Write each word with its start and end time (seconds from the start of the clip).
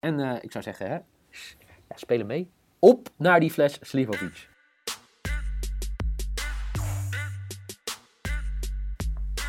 En 0.00 0.20
eh, 0.20 0.36
ik 0.40 0.52
zou 0.52 0.64
zeggen, 0.64 0.86
hè, 0.86 0.94
ja, 1.88 1.96
spelen 1.96 2.26
mee. 2.26 2.50
Op 2.78 3.08
naar 3.16 3.40
die 3.40 3.50
fles 3.50 3.78
Slivovic. 3.80 4.48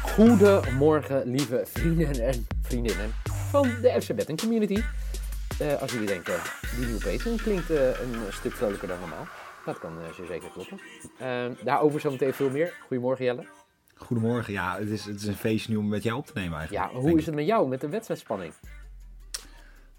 Goedemorgen, 0.01 1.27
lieve 1.27 1.63
vrienden 1.65 2.27
en 2.27 2.47
vriendinnen 2.61 3.11
van 3.25 3.61
de 3.81 4.01
FC 4.01 4.15
Betting 4.15 4.39
Community. 4.39 4.81
Eh, 5.59 5.81
als 5.81 5.91
jullie 5.91 6.07
denken, 6.07 6.35
die 6.75 6.85
nieuwe 6.85 7.03
Peter 7.03 7.41
klinkt 7.41 7.69
eh, 7.69 7.87
een 7.87 8.33
stuk 8.33 8.51
vrolijker 8.51 8.87
dan 8.87 8.99
normaal. 8.99 9.27
Dat 9.65 9.79
kan 9.79 9.97
uh, 9.99 10.13
zo 10.13 10.25
zeker 10.25 10.49
kloppen. 10.49 10.79
daarover 11.63 11.99
zometeen 11.99 12.33
veel 12.33 12.49
meer. 12.49 12.73
Goedemorgen 12.87 13.25
Jelle. 13.25 13.45
Goedemorgen, 13.95 14.53
ja, 14.53 14.77
het 14.77 14.89
is, 14.89 15.05
het 15.05 15.15
is 15.15 15.27
een 15.27 15.35
feestje 15.35 15.71
nu 15.71 15.77
om 15.77 15.87
met 15.87 16.03
jou 16.03 16.17
op 16.17 16.25
te 16.25 16.31
nemen 16.35 16.57
eigenlijk. 16.57 16.91
Ja, 16.91 16.99
hoe 16.99 17.17
is 17.17 17.25
het 17.25 17.35
met 17.35 17.45
jou, 17.45 17.67
met 17.67 17.81
de 17.81 17.89
wedstrijdspanning? 17.89 18.53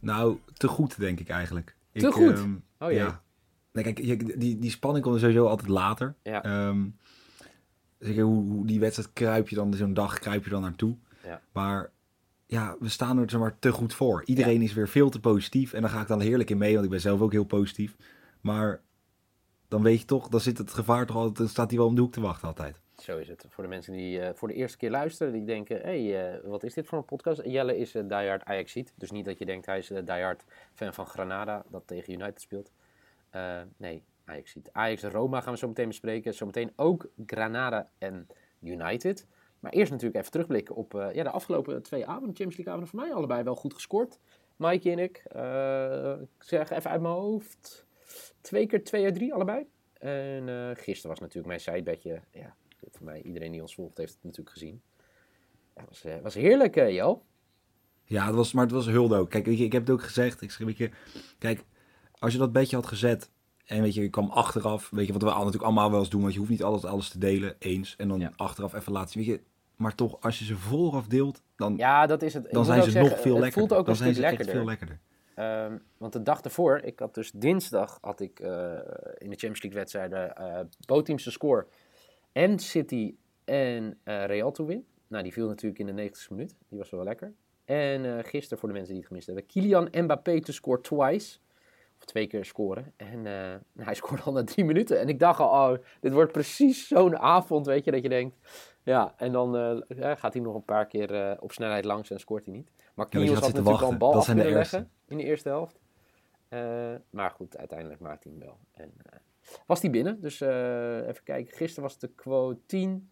Nou, 0.03 0.39
te 0.53 0.69
goed 0.69 0.99
denk 0.99 1.21
ik 1.21 1.29
eigenlijk. 1.29 1.77
Te 1.93 2.07
ik, 2.07 2.13
goed? 2.13 2.39
Um, 2.39 2.65
oh 2.79 2.91
ja. 2.91 2.97
ja. 2.97 3.23
Nee, 3.73 3.93
kijk, 3.93 4.41
die, 4.41 4.59
die 4.59 4.71
spanning 4.71 5.05
komt 5.05 5.15
er 5.15 5.21
sowieso 5.21 5.47
altijd 5.47 5.69
later. 5.69 6.15
Ja. 6.23 6.69
Um, 6.69 6.97
zeker 7.99 8.25
hoe, 8.25 8.53
hoe, 8.53 8.67
die 8.67 8.81
wedstrijd 8.81 9.13
kruip 9.13 9.49
je 9.49 9.55
dan, 9.55 9.75
zo'n 9.75 9.95
dag 9.95 10.19
kruip 10.19 10.45
je 10.45 10.51
dan 10.51 10.63
naartoe. 10.63 10.97
Ja. 11.25 11.41
Maar 11.53 11.91
ja, 12.47 12.77
we 12.79 12.89
staan 12.89 13.19
er 13.19 13.31
zomaar 13.31 13.59
te 13.59 13.73
goed 13.73 13.95
voor. 13.95 14.23
Iedereen 14.25 14.59
Ja. 14.59 14.65
is 14.65 14.73
weer 14.73 14.89
veel 14.89 15.11
te 15.11 15.21
positief. 15.21 15.73
En 15.73 15.81
daar 15.81 15.91
ga 15.91 16.01
ik 16.01 16.09
dan 16.09 16.21
heerlijk 16.21 16.51
in 16.51 16.59
mee, 16.59 16.73
want 16.73 16.85
ik 16.85 16.91
ben 16.91 17.01
zelf 17.01 17.21
ook 17.21 17.33
heel 17.33 17.45
positief. 17.45 17.97
Maar 18.41 18.81
dan 19.69 19.83
weet 19.83 20.01
je 20.01 20.07
toch, 20.07 20.29
dan 20.29 20.41
zit 20.41 20.59
het 20.59 20.73
gevaar 20.73 21.07
toch 21.07 21.17
altijd, 21.17 21.37
dan 21.37 21.49
staat 21.49 21.69
hij 21.71 21.79
wel 21.79 21.89
om 21.89 21.95
de 21.95 22.01
hoek 22.01 22.13
te 22.13 22.21
wachten 22.21 22.49
altijd. 22.49 22.81
Zo 23.03 23.19
is 23.19 23.29
het. 23.29 23.47
Voor 23.49 23.65
de 23.65 23.71
mensen 23.71 23.93
die 23.93 24.21
eh, 24.21 24.35
voor 24.35 24.49
de 24.49 24.55
eerste 24.55 24.79
keer 24.79 24.91
luisteren, 24.91 25.33
die 25.33 25.45
denken, 25.45 25.77
hé, 25.77 26.07
hey, 26.07 26.35
eh, 26.35 26.41
wat 26.45 26.63
is 26.63 26.75
dit 26.75 26.87
voor 26.87 26.99
een 26.99 27.05
podcast? 27.05 27.43
Jelle 27.45 27.79
is 27.79 27.95
uh, 27.95 28.03
diehard 28.09 28.45
Ajaxiet. 28.45 28.95
Dus 28.97 29.11
niet 29.11 29.25
dat 29.25 29.39
je 29.39 29.45
denkt, 29.45 29.67
hij 29.67 29.79
is 29.79 29.91
uh, 29.91 29.99
diehard 30.05 30.45
fan 30.73 30.95
van 30.95 31.07
Granada, 31.07 31.65
dat 31.69 31.87
tegen 31.87 32.13
United 32.13 32.41
speelt. 32.41 32.73
Nee, 33.77 34.05
Ajaxiet. 34.25 34.69
Ajax 34.73 35.03
Roma 35.03 35.41
gaan 35.41 35.53
we 35.53 35.59
zo 35.59 35.69
meteen 35.69 35.89
bespreken. 35.89 36.35
Zometeen 36.35 36.73
ook 36.77 37.09
Granada 37.27 37.91
en 37.99 38.27
United. 38.61 39.27
Maar 39.61 39.73
eerst 39.73 39.91
natuurlijk 39.91 40.19
even 40.19 40.31
terugblikken 40.31 40.75
op 40.75 40.93
ja, 40.93 41.23
de 41.23 41.31
afgelopen 41.31 41.83
twee 41.83 42.07
avonden. 42.07 42.37
Champions 42.37 42.57
League 42.57 42.73
avonden 42.75 42.89
voor 42.89 43.01
mij 43.01 43.15
allebei 43.15 43.43
wel 43.43 43.55
goed 43.55 43.75
gescoord. 43.75 44.19
Mikey 44.57 44.93
en 44.93 44.99
ik. 44.99 45.17
Ik 46.39 46.45
zeg 46.45 46.71
even 46.71 46.91
uit 46.91 47.01
mijn 47.01 47.15
hoofd. 47.15 47.87
Twee 48.41 48.67
keer 48.67 48.85
2 48.85 49.05
uit 49.05 49.15
3 49.15 49.35
allebei. 49.35 49.67
En 49.99 50.49
uh, 50.49 50.71
gisteren 50.75 51.11
was 51.11 51.21
natuurlijk 51.21 51.47
mijn 51.47 51.61
sidebedje. 51.61 52.21
Ja, 52.31 52.55
voor 52.91 53.05
mij, 53.07 53.23
iedereen 53.23 53.53
die 53.53 53.61
ons 53.61 53.75
volgt 53.75 53.97
heeft 53.99 54.13
het 54.15 54.23
natuurlijk 54.23 54.51
gezien. 54.51 54.83
Ja, 55.77 55.83
was, 55.89 56.05
uh, 56.05 56.15
was 56.23 56.35
heerlijk, 56.35 56.77
uh, 56.77 56.95
Jo. 56.95 57.23
Ja, 58.05 58.27
het 58.27 58.35
was, 58.35 58.53
maar 58.53 58.65
het 58.65 58.73
was 58.73 58.87
hulde 58.87 59.17
ook. 59.17 59.31
Kijk, 59.31 59.47
weet 59.47 59.59
je, 59.59 59.65
ik 59.65 59.73
heb 59.73 59.83
het 59.83 59.91
ook 59.91 60.03
gezegd. 60.03 60.41
Ik 60.43 60.51
schreef, 60.51 60.67
weet 60.67 60.77
je, 60.77 60.91
kijk, 61.39 61.65
als 62.19 62.33
je 62.33 62.39
dat 62.39 62.53
bedje 62.53 62.77
had 62.77 62.87
gezet 62.87 63.31
en 63.65 63.83
weet 63.83 63.95
je, 63.95 64.01
je 64.03 64.09
kwam 64.09 64.31
achteraf, 64.31 64.91
weet 64.91 65.07
je, 65.07 65.13
wat 65.13 65.23
we 65.23 65.29
natuurlijk 65.29 65.63
allemaal 65.63 65.91
wel 65.91 66.01
eens 66.01 66.09
doen, 66.11 66.21
want 66.21 66.33
je 66.33 66.39
hoeft 66.39 66.51
niet 66.51 66.63
alles, 66.63 66.85
alles 66.85 67.09
te 67.09 67.19
delen, 67.19 67.57
eens, 67.59 67.97
en 67.97 68.09
dan 68.09 68.21
Ja. 68.21 68.33
achteraf 68.37 68.73
even 68.75 68.93
laten 68.93 69.11
zien, 69.11 69.25
weet 69.25 69.35
je, 69.35 69.41
maar 69.77 69.95
toch, 69.95 70.21
als 70.21 70.39
je 70.39 70.45
ze 70.45 70.57
vooraf 70.57 71.07
deelt, 71.07 71.43
dan, 71.57 71.77
Ja, 71.77 72.07
dat 72.07 72.23
is 72.23 72.35
het. 72.35 72.51
Dan 72.51 72.65
zijn 72.65 72.83
ze 72.83 72.91
zeggen, 72.91 73.11
nog 73.11 73.21
veel 73.21 73.35
het 73.35 73.43
lekkerder. 73.43 73.69
voelt 73.69 73.81
ook 73.81 73.87
dan 73.87 73.97
zijn 73.97 74.15
ze 74.15 74.21
lekkerder. 74.21 74.55
veel 74.55 74.65
lekkerder. 74.65 74.99
Ehm, 75.35 75.77
want 75.97 76.13
de 76.13 76.23
dag 76.23 76.41
ervoor, 76.41 76.79
ik 76.79 76.99
had 76.99 77.15
dus 77.15 77.31
dinsdag 77.35 77.99
had 78.01 78.21
ik 78.21 78.41
eh, 78.41 78.51
in 79.19 79.31
de 79.31 79.37
Champions 79.37 79.63
League 79.63 79.81
wedstrijden 79.81 80.37
eh 80.37 80.61
bootteamse 80.87 81.31
score 81.31 81.67
en 82.33 82.59
City 82.59 83.15
en 83.45 83.99
eh, 84.03 84.25
Real 84.25 84.51
to 84.51 84.67
win. 84.67 84.87
Nou, 85.09 85.23
die 85.23 85.33
viel 85.33 85.49
natuurlijk 85.49 85.79
in 85.79 85.97
de 85.97 86.11
90ste 86.11 86.29
minuut. 86.29 86.57
Die 86.69 86.79
was 86.79 86.91
wel 86.91 87.05
lekker. 87.05 87.33
En 87.65 88.19
eh 88.19 88.25
gisteren, 88.25 88.59
voor 88.59 88.69
de 88.69 88.75
mensen 88.75 88.93
die 88.93 89.01
het 89.03 89.07
gemist 89.07 89.27
hebben, 89.27 89.47
Kylian 89.47 89.89
Mbappé 89.93 90.41
to 90.41 90.53
score 90.53 90.81
twice. 90.81 91.39
Of 91.99 92.05
twee 92.05 92.27
keer 92.27 92.45
scoren. 92.45 92.93
En 92.97 93.17
eh, 93.17 93.33
nou, 93.73 93.85
hij 93.85 93.95
scoorde 94.01 94.23
al 94.23 94.33
na 94.33 94.45
drie 94.45 94.65
minuten. 94.65 95.01
En 95.01 95.09
ik 95.09 95.19
dacht 95.19 95.41
al, 95.41 95.73
oh, 95.73 95.79
dit 96.01 96.13
wordt 96.13 96.33
precies 96.33 96.89
zo'n 96.89 97.19
avond, 97.19 97.67
weet 97.67 97.85
je, 97.85 97.91
dat 97.91 98.03
je 98.03 98.09
denkt... 98.09 98.37
Ja, 98.85 99.15
en 99.17 99.33
dan 99.33 99.85
ja, 99.89 100.15
gaat 100.15 100.33
hij 100.33 100.43
nog 100.43 100.55
een 100.55 100.65
paar 100.65 100.87
keer 100.87 101.37
op 101.41 101.53
snelheid 101.53 101.85
langs 101.85 102.11
en 102.11 102.21
scoort 102.21 102.45
hij 102.45 102.55
niet. 102.55 102.71
Maar 102.95 103.09
Kios 103.09 103.31
gaat 103.31 103.39
had 103.39 103.53
natuurlijk 103.53 103.83
al 103.83 103.91
een 103.91 103.99
bal 103.99 104.15
af 104.15 104.27
kunnen 104.27 104.53
leggen 104.53 104.91
in 105.09 105.17
de 105.17 105.23
eerste 105.25 105.49
helft. 105.49 105.81
Maar 107.11 107.31
goed, 107.31 107.57
uiteindelijk 107.57 108.01
maakt 108.01 108.25
hij 108.25 108.33
hem 108.33 108.43
wel. 108.43 108.59
En, 108.73 108.93
was 109.67 109.83
hij 109.83 109.91
binnen. 109.91 110.21
Dus 110.21 110.41
eh, 110.41 111.09
even 111.09 111.25
kijken. 111.25 111.57
Gisteren 111.57 111.83
was 111.83 111.99
de 111.99 112.09
quote 112.09 112.61
10. 112.67 113.11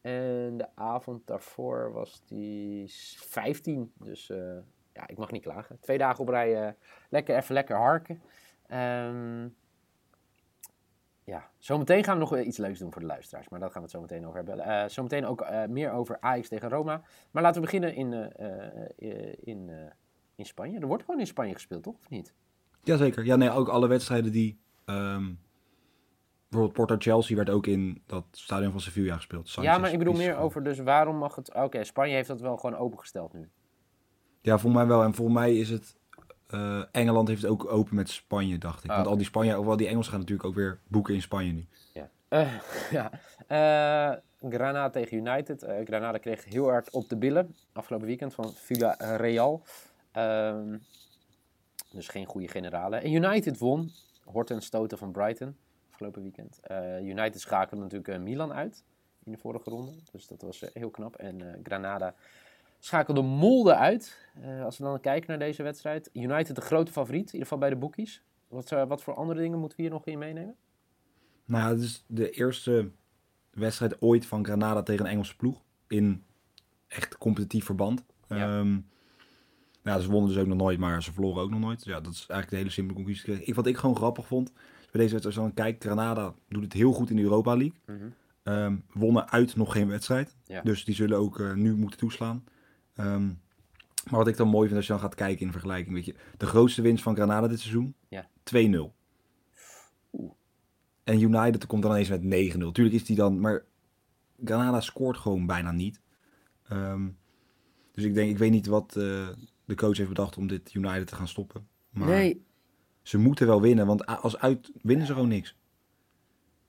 En 0.00 0.56
de 0.56 0.76
avond 0.76 1.26
daarvoor 1.26 1.92
was 1.92 2.22
die 2.26 2.84
15. 3.18 3.92
Dus 3.98 4.30
eh, 4.30 4.58
ja, 4.92 5.08
ik 5.08 5.18
mag 5.18 5.30
niet 5.30 5.42
klagen. 5.42 5.80
Twee 5.80 5.98
dagen 5.98 6.20
op 6.20 6.28
rij 6.28 6.66
eh, 6.66 6.72
lekker, 7.08 7.36
even 7.36 7.54
lekker 7.54 7.76
harken. 7.76 8.20
Ehm, 8.66 9.48
ja, 11.24 11.50
zometeen 11.58 12.04
gaan 12.04 12.14
we 12.14 12.20
nog 12.20 12.38
iets 12.38 12.56
leuks 12.56 12.78
doen 12.78 12.92
voor 12.92 13.00
de 13.00 13.06
luisteraars. 13.06 13.48
Maar 13.48 13.60
daar 13.60 13.70
gaan 13.70 13.82
we 13.82 13.86
het 13.86 13.96
zo 13.96 14.00
meteen 14.00 14.26
over 14.26 14.44
hebben. 14.44 14.90
Zometeen 14.90 15.26
ook 15.26 15.50
meer 15.68 15.92
over 15.92 16.16
Ajax 16.20 16.48
tegen 16.48 16.68
Roma. 16.68 17.02
Maar 17.30 17.42
laten 17.42 17.60
we 17.60 17.66
beginnen 17.66 17.94
in, 17.94 18.12
in, 19.44 19.70
in 20.34 20.46
Spanje. 20.46 20.78
Er 20.78 20.86
wordt 20.86 21.04
gewoon 21.04 21.20
in 21.20 21.26
Spanje 21.26 21.52
gespeeld, 21.52 21.82
toch? 21.82 21.96
Of 21.98 22.08
niet? 22.08 22.34
Jazeker. 22.82 23.24
Ja, 23.24 23.36
nee, 23.36 23.50
ook 23.50 23.68
alle 23.68 23.88
wedstrijden 23.88 24.32
die, 24.32 24.60
ehm, 24.84 25.32
bijvoorbeeld 26.50 26.72
Porto-Chelsea 26.86 27.36
werd 27.36 27.50
ook 27.50 27.66
in 27.66 28.02
dat 28.06 28.24
stadion 28.30 28.70
van 28.72 28.80
Sevilla 28.80 29.14
gespeeld. 29.16 29.50
ja, 29.50 29.78
maar 29.78 29.92
ik 29.92 29.98
bedoel 29.98 30.14
meer 30.14 30.36
over, 30.36 30.62
dus 30.62 30.78
waarom 30.78 31.16
mag 31.16 31.34
het... 31.34 31.54
Oké, 31.54 31.84
Spanje 31.84 32.14
heeft 32.14 32.28
dat 32.28 32.40
wel 32.40 32.56
gewoon 32.56 32.76
opengesteld 32.76 33.32
nu. 33.32 33.48
Ja, 34.40 34.58
voor 34.58 34.70
mij 34.70 34.86
wel. 34.86 35.02
En 35.02 35.14
voor 35.14 35.32
mij 35.32 35.56
is 35.56 35.70
het. 35.70 35.96
eh, 36.46 36.82
Engeland 36.92 37.28
heeft 37.28 37.42
het 37.42 37.50
ook 37.50 37.72
open 37.72 37.94
met 37.94 38.10
Spanje, 38.10 38.58
dacht 38.58 38.84
ik. 38.84 38.90
Ah, 38.90 38.96
Want 38.96 39.08
al 39.08 39.16
die 39.16 39.26
Spanje, 39.26 39.58
of 39.58 39.66
al 39.66 39.76
die 39.76 39.86
Engelsen 39.88 40.10
gaan 40.12 40.20
natuurlijk 40.20 40.48
ook 40.48 40.54
weer 40.54 40.80
boeken 40.88 41.14
in 41.14 41.22
Spanje 41.22 41.52
nu. 41.52 41.66
Eh, 42.28 42.52
ja. 42.90 43.10
Eh, 43.46 44.16
Granada 44.50 44.90
tegen 44.90 45.16
United. 45.16 45.66
Granada 45.84 46.18
kreeg 46.18 46.44
heel 46.44 46.68
hard 46.68 46.90
op 46.90 47.08
de 47.08 47.16
billen 47.16 47.56
afgelopen 47.72 48.06
weekend 48.06 48.34
van 48.34 48.52
Villarreal. 48.54 49.62
Ehm 50.12 50.76
dus 51.92 52.08
geen 52.08 52.26
goede 52.26 52.48
generale. 52.48 52.96
En 52.96 53.12
United 53.12 53.58
won. 53.58 53.90
Horten 54.24 54.56
en 54.56 54.62
stoten 54.62 54.98
van 54.98 55.12
Brighton 55.12 55.56
afgelopen 56.00 56.22
weekend. 56.22 56.60
Eh, 56.62 57.06
United 57.06 57.40
schakelde 57.40 57.82
natuurlijk 57.82 58.08
eh, 58.08 58.18
Milan 58.18 58.52
uit 58.52 58.84
in 59.24 59.32
de 59.32 59.38
vorige 59.38 59.70
ronde. 59.70 59.92
Dus 60.12 60.26
dat 60.26 60.42
was 60.42 60.62
eh, 60.62 60.70
heel 60.72 60.90
knap. 60.90 61.16
En 61.16 61.60
Granada 61.62 62.14
schakelde 62.78 63.22
Molde 63.22 63.74
uit. 63.74 64.18
Als 64.62 64.78
we 64.78 64.84
dan 64.84 65.00
kijken 65.00 65.28
naar 65.28 65.38
deze 65.38 65.62
wedstrijd. 65.62 66.10
United 66.12 66.54
de 66.54 66.60
grote 66.60 66.92
favoriet, 66.92 67.26
in 67.26 67.32
ieder 67.32 67.42
geval 67.42 67.58
bij 67.58 67.70
de 67.70 67.76
bookies. 67.76 68.22
Wat, 68.48 68.68
wat 68.68 69.02
voor 69.02 69.14
andere 69.14 69.40
dingen 69.40 69.58
moeten 69.58 69.76
we 69.76 69.82
hier 69.82 69.92
nog 69.92 70.06
in 70.06 70.18
meenemen? 70.18 70.56
Nou 71.44 71.72
het 71.72 71.80
is 71.80 72.04
de 72.06 72.30
eerste 72.30 72.90
wedstrijd 73.50 74.02
ooit 74.02 74.26
van 74.26 74.44
Granada 74.44 74.82
tegen 74.82 75.04
een 75.04 75.10
Engelse 75.10 75.36
ploeg. 75.36 75.62
In 75.88 76.24
echt 76.88 77.18
competitief 77.18 77.64
verband. 77.64 78.04
Ja. 78.28 78.64
Ja, 79.82 79.98
ze 79.98 80.10
wonnen 80.10 80.30
dus 80.30 80.40
ook 80.40 80.46
nog 80.46 80.56
nooit, 80.56 80.78
maar 80.78 81.02
ze 81.02 81.12
verloren 81.12 81.42
ook 81.42 81.50
nog 81.50 81.60
nooit. 81.60 81.78
Dus 81.78 81.92
ja, 81.92 82.00
dat 82.00 82.12
is 82.12 82.18
eigenlijk 82.18 82.50
de 82.50 82.56
hele 82.56 82.70
simpele 82.70 82.94
conclusie. 82.94 83.44
Ik, 83.44 83.54
wat 83.54 83.66
ik 83.66 83.76
gewoon 83.76 83.96
grappig 83.96 84.26
vond, 84.26 84.52
bij 84.90 85.00
deze 85.00 85.12
wedstrijd, 85.12 85.24
als 85.24 85.34
je 85.34 85.40
dan 85.40 85.64
kijkt, 85.64 85.84
Granada 85.84 86.34
doet 86.48 86.62
het 86.62 86.72
heel 86.72 86.92
goed 86.92 87.10
in 87.10 87.16
de 87.16 87.22
Europa 87.22 87.56
League. 87.56 87.78
Mhm. 87.86 88.08
Ehm, 88.42 88.76
wonnen 88.92 89.30
uit 89.30 89.56
nog 89.56 89.72
geen 89.72 89.88
wedstrijd. 89.88 90.36
Ja. 90.44 90.60
Dus 90.62 90.84
die 90.84 90.94
zullen 90.94 91.18
ook 91.18 91.40
eh, 91.40 91.52
nu 91.52 91.76
moeten 91.76 91.98
toeslaan. 91.98 92.44
Ehm, 92.94 93.26
maar 94.10 94.18
wat 94.18 94.28
ik 94.28 94.36
dan 94.36 94.48
mooi 94.48 94.66
vind 94.66 94.76
als 94.76 94.86
je 94.86 94.92
dan 94.92 95.02
gaat 95.02 95.14
kijken 95.14 95.46
in 95.46 95.52
vergelijking. 95.52 95.94
Weet 95.94 96.04
je, 96.04 96.14
de 96.36 96.46
grootste 96.46 96.82
winst 96.82 97.02
van 97.02 97.14
Granada 97.14 97.48
dit 97.48 97.60
seizoen? 97.60 97.94
Ja. 98.08 98.28
2-0. 98.42 98.94
Oeh. 100.12 100.32
En 101.04 101.20
United 101.20 101.66
komt 101.66 101.82
dan 101.82 101.90
ineens 101.90 102.08
met 102.08 102.22
9-0. 102.22 102.72
Tuurlijk 102.72 102.96
is 102.96 103.04
die 103.04 103.16
dan... 103.16 103.40
Maar 103.40 103.64
Granada 104.44 104.80
scoort 104.80 105.16
gewoon 105.16 105.46
bijna 105.46 105.72
niet. 105.72 106.00
Ehm, 106.68 107.08
dus 107.92 108.04
ik 108.04 108.14
denk, 108.14 108.30
ik 108.30 108.38
weet 108.38 108.50
niet 108.50 108.66
wat 108.66 108.96
eh, 108.96 109.28
de 109.64 109.74
coach 109.74 109.96
heeft 109.96 110.08
bedacht 110.08 110.36
om 110.36 110.46
dit 110.46 110.74
United 110.74 111.06
te 111.06 111.14
gaan 111.14 111.28
stoppen. 111.28 111.68
Maar 111.90 112.08
Nee, 112.08 112.44
ze 113.02 113.18
moeten 113.18 113.46
wel 113.46 113.60
winnen, 113.60 113.86
want 113.86 114.06
als 114.06 114.38
uit 114.38 114.70
winnen 114.82 115.06
ze 115.06 115.12
gewoon 115.12 115.28
niks. 115.28 115.56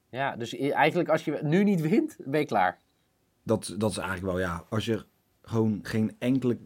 Ja, 0.10 0.36
dus 0.36 0.58
eigenlijk 0.58 1.10
als 1.10 1.26
je 1.26 1.40
nu 1.42 1.64
niet 1.64 1.82
wint, 1.82 2.18
ben 2.26 2.40
je 2.40 2.46
klaar. 2.46 2.80
Dat, 3.44 3.76
dat 3.78 3.92
is 3.92 3.98
eigenlijk 3.98 4.28
wel, 4.34 4.40
ja. 4.40 4.66
Als 4.70 4.86
je 4.86 5.06
gewoon 5.42 5.80
geen 5.84 6.16
enkele 6.20 6.58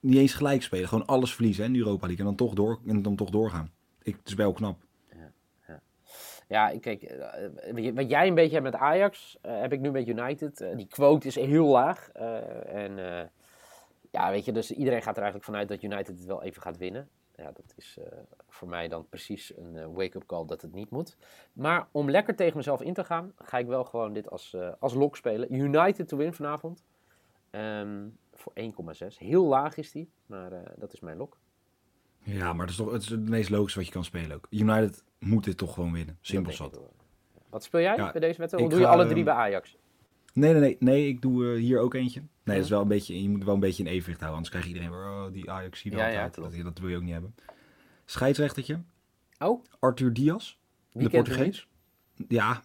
niet 0.00 0.18
eens 0.18 0.34
gelijk 0.34 0.62
spelen. 0.62 0.88
Gewoon 0.88 1.06
alles 1.06 1.34
verliezen 1.34 1.64
hè, 1.64 1.70
in 1.70 1.76
Europa 1.76 2.06
League. 2.06 2.18
En 2.18 2.24
dan 2.24 2.46
toch, 2.46 2.54
door, 2.54 2.80
en 2.86 3.02
dan 3.02 3.16
toch 3.16 3.30
doorgaan. 3.30 3.70
Ik, 4.02 4.16
het 4.16 4.28
is 4.28 4.34
wel 4.34 4.52
knap. 4.52 4.84
Ja, 6.48 6.78
kijk, 6.80 7.02
eh, 7.02 7.94
wat 7.94 8.10
jij 8.10 8.26
een 8.26 8.34
beetje 8.34 8.52
hebt 8.52 8.70
met 8.70 8.74
Ajax, 8.74 9.38
eh, 9.40 9.60
heb 9.60 9.72
ik 9.72 9.80
nu 9.80 9.90
met 9.90 10.08
United. 10.08 10.60
Eh, 10.60 10.76
die 10.76 10.86
quote 10.86 11.26
is 11.26 11.34
heel 11.34 11.66
laag. 11.66 12.08
en 12.66 12.96
ja, 14.10 14.30
weet 14.30 14.44
je, 14.44 14.52
dus 14.52 14.70
iedereen 14.70 15.02
gaat 15.02 15.16
er 15.16 15.22
eigenlijk 15.22 15.44
vanuit 15.44 15.68
dat 15.68 15.82
United 15.82 16.18
het 16.18 16.24
wel 16.24 16.42
even 16.42 16.62
gaat 16.62 16.76
winnen. 16.76 17.08
Ja, 17.36 17.52
dat 17.52 17.74
is 17.76 17.98
eh, 17.98 18.18
voor 18.48 18.68
mij 18.68 18.88
dan 18.88 19.08
precies 19.08 19.56
een 19.56 19.76
eh, 19.76 19.86
wake-up 19.92 20.26
call 20.26 20.46
dat 20.46 20.62
het 20.62 20.72
niet 20.72 20.90
moet. 20.90 21.16
Maar 21.52 21.88
om 21.90 22.10
lekker 22.10 22.36
tegen 22.36 22.56
mezelf 22.56 22.80
in 22.80 22.94
te 22.94 23.04
gaan, 23.04 23.32
ga 23.36 23.58
ik 23.58 23.66
wel 23.66 23.84
gewoon 23.84 24.12
dit 24.12 24.30
als, 24.30 24.54
eh, 24.54 24.72
als 24.78 24.94
lok 24.94 25.16
spelen. 25.16 25.54
United 25.54 26.08
to 26.08 26.16
win 26.16 26.34
vanavond. 26.34 26.84
Ehm, 27.50 28.08
voor 28.32 28.52
1,6. 28.54 29.18
Heel 29.18 29.44
laag 29.44 29.76
is 29.76 29.90
die, 29.92 30.10
maar 30.26 30.50
dat 30.76 30.92
is 30.92 31.00
mijn 31.00 31.16
lok. 31.16 31.38
Ja, 32.22 32.52
maar 32.52 32.60
het 32.60 32.70
is 32.70 32.76
toch 32.76 32.92
het, 32.92 33.02
is 33.02 33.08
het 33.08 33.28
meest 33.28 33.50
logische 33.50 33.78
wat 33.78 33.86
je 33.86 33.94
kan 33.94 34.04
spelen 34.04 34.36
ook. 34.36 34.46
United 34.50 35.04
moet 35.18 35.44
dit 35.44 35.56
toch 35.56 35.74
gewoon 35.74 35.92
winnen. 35.92 36.18
Simpel 36.20 36.56
Dat 36.56 36.72
zat. 36.72 36.80
Wat 37.48 37.64
speel 37.64 37.80
jij 37.80 37.96
Ja, 37.96 38.12
bij 38.12 38.20
deze 38.20 38.38
wedstrijd? 38.38 38.52
Of 38.52 38.60
ik 38.60 38.70
doe 38.70 38.80
je 38.80 38.86
alle 38.86 39.04
drie 39.04 39.16
ehm, 39.16 39.24
bij 39.24 39.34
Ajax? 39.34 39.76
Nee, 40.34 40.52
nee, 40.52 40.60
nee. 40.60 40.76
Nee, 40.80 41.08
ik 41.08 41.22
doe 41.22 41.52
eh, 41.52 41.60
hier 41.60 41.78
ook 41.80 41.94
eentje. 41.94 42.20
Nee, 42.20 42.28
Ja. 42.44 42.52
dat 42.54 42.62
is 42.64 42.70
wel 42.70 42.80
een 42.80 42.88
beetje, 42.88 43.22
je 43.22 43.28
moet 43.28 43.44
wel 43.44 43.54
een 43.54 43.60
beetje 43.60 43.82
in 43.82 43.88
evenwicht 43.88 44.20
houden. 44.20 44.36
Anders 44.36 44.48
krijg 44.50 44.64
je 44.64 44.70
iedereen 44.74 44.90
weer, 44.90 45.10
oh, 45.10 45.32
die 45.32 45.50
Ajax 45.50 45.82
Ja, 45.82 46.06
altijd. 46.06 46.34
dat, 46.34 46.64
dat 46.64 46.78
wil 46.78 46.88
je 46.88 46.96
ook 46.96 47.02
niet 47.02 47.12
hebben. 47.12 47.34
Scheidsrechtertje. 48.04 48.82
Oh, 49.38 49.64
Arthur 49.80 50.12
Diaz, 50.12 50.56
wie 50.92 51.02
de 51.08 51.10
Portugees. 51.10 51.68
Ja, 52.28 52.62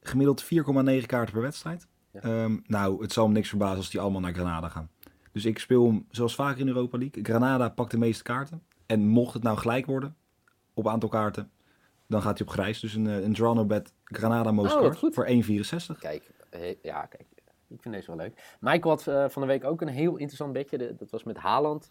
gemiddeld 0.00 0.44
4,9 0.44 1.06
kaarten 1.06 1.32
per 1.32 1.42
wedstrijd. 1.42 1.86
Ehm, 2.12 2.56
nou, 2.66 3.02
het 3.02 3.12
zal 3.12 3.26
me 3.26 3.32
niks 3.32 3.48
verbazen 3.48 3.76
als 3.76 3.90
die 3.90 4.00
allemaal 4.00 4.20
naar 4.20 4.32
Granada 4.34 4.68
gaan. 4.68 4.90
Dus 5.32 5.44
ik 5.44 5.58
speel 5.58 5.86
hem 5.86 6.06
zoals 6.10 6.34
vaker 6.34 6.60
in 6.60 6.68
Europa 6.68 6.98
League. 6.98 7.24
Granada 7.24 7.68
pakt 7.68 7.90
de 7.90 7.98
meeste 7.98 8.22
kaarten. 8.22 8.62
En 8.86 9.06
mocht 9.06 9.34
het 9.34 9.42
nou 9.42 9.58
gelijk 9.58 9.86
worden, 9.86 10.16
op 10.74 10.88
aantal 10.88 11.08
kaarten, 11.08 11.50
dan 12.06 12.22
gaat 12.22 12.38
hij 12.38 12.46
op 12.46 12.52
grijs. 12.52 12.80
Dus 12.80 12.94
een, 12.94 13.06
eh, 13.06 13.20
een 13.22 13.32
draw 13.32 13.54
no 13.54 13.64
bet 13.64 13.92
Granada 14.04 14.50
most 14.52 14.74
Oh, 14.76 14.94
voor 15.12 15.26
1,64. 15.26 15.98
Kijk, 15.98 16.30
ja, 16.82 17.06
kijk. 17.06 17.26
Ik 17.68 17.82
vind 17.82 17.94
deze 17.94 18.06
wel 18.06 18.16
leuk. 18.16 18.56
Michael 18.60 18.94
had 18.94 19.06
eh, 19.06 19.28
van 19.28 19.42
de 19.42 19.48
week 19.48 19.64
ook 19.64 19.80
een 19.80 19.88
heel 19.88 20.16
interessant 20.16 20.52
bedje. 20.52 20.94
Dat 20.94 21.10
was 21.10 21.24
met 21.24 21.36
Haaland. 21.36 21.88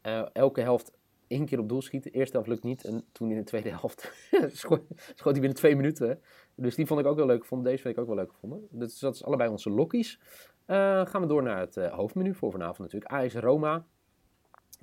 Eh, 0.00 0.26
elke 0.32 0.60
helft 0.60 0.92
één 1.26 1.46
keer 1.46 1.58
op 1.58 1.68
doel 1.68 1.82
schieten. 1.82 2.12
Eerste 2.12 2.32
helft 2.32 2.48
lukt 2.48 2.62
niet. 2.62 2.84
En 2.84 3.04
toen 3.12 3.30
in 3.30 3.36
de 3.36 3.44
tweede 3.44 3.68
helft 3.68 4.12
schoot, 4.52 4.82
hij 5.16 5.32
binnen 5.32 5.54
twee 5.54 5.76
minuten. 5.76 6.20
Dus 6.54 6.74
die 6.74 6.86
vond 6.86 7.00
ik 7.00 7.06
ook 7.06 7.16
wel 7.16 7.26
leuk. 7.26 7.44
Vond 7.44 7.64
deze 7.64 7.82
week 7.82 7.98
ook 7.98 8.06
wel 8.06 8.16
leuk 8.16 8.32
gevonden. 8.32 8.68
Dus 8.70 8.98
dat 8.98 9.14
is 9.14 9.24
allebei 9.24 9.50
onze 9.50 9.70
lokkies. 9.70 10.20
Eh, 10.64 11.06
gaan 11.06 11.20
we 11.20 11.26
door 11.26 11.42
naar 11.42 11.60
het 11.60 11.74
hoofdmenu 11.74 12.34
voor 12.34 12.50
vanavond 12.50 12.78
natuurlijk. 12.78 13.12
Ajax 13.12 13.34
Roma. 13.34 13.86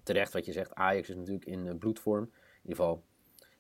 Terecht 0.04 0.34
wat 0.34 0.46
je 0.46 0.52
zegt. 0.52 0.74
Ajax 0.74 1.10
is 1.10 1.16
natuurlijk 1.16 1.46
in 1.46 1.78
bloedvorm. 1.78 2.24
In 2.24 2.70
ieder 2.70 2.76
geval 2.76 3.04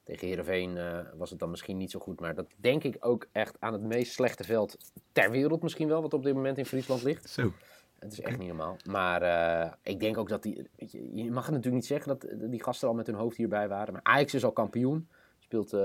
tegen 0.06 0.28
Heerenveen 0.28 0.78
eh, 0.78 1.00
was 1.16 1.30
het 1.30 1.40
dan 1.40 1.50
misschien 1.50 1.78
niet 1.78 1.92
zo 1.92 2.00
goed. 2.00 2.19
Maar 2.19 2.36
dat 2.36 2.48
denk 2.56 2.84
ik 2.84 2.98
ook 3.00 3.28
echt 3.31 3.57
aan 3.60 3.74
het 3.74 3.81
meest 3.81 4.13
slechte 4.13 4.44
veld 4.44 4.78
ter 5.12 5.31
wereld 5.31 5.62
misschien 5.62 5.88
wel. 5.88 6.02
Wat 6.02 6.13
op 6.13 6.24
dit 6.24 6.34
moment 6.34 6.57
in 6.57 6.66
Friesland 6.66 7.04
ligt. 7.04 7.30
Zo. 7.30 7.52
Het 8.00 8.12
is 8.12 8.22
echt 8.22 8.38
niet 8.38 8.48
normaal. 8.48 8.78
Maar 8.90 9.22
eh, 9.22 9.72
ik 9.84 10.00
denk 10.00 10.18
ook 10.18 10.30
dat 10.30 10.44
die... 10.44 10.69
Weet 10.75 10.92
je, 10.92 11.16
je 11.16 11.31
mag 11.31 11.46
het 11.46 11.54
natuurlijk 11.54 11.75
niet 11.75 11.86
zeggen 11.86 12.07
dat 12.07 12.24
eh, 12.24 12.50
die 12.50 12.63
gasten 12.63 12.88
al 12.88 12.94
met 12.94 13.07
hun 13.07 13.16
hoofd 13.16 13.38
hierbij 13.38 13.68
waren. 13.68 13.94
Maar 13.94 14.04
Ajax 14.04 14.34
is 14.34 14.46
al 14.46 14.52
kampioen. 14.52 15.07
Speelt 15.40 15.78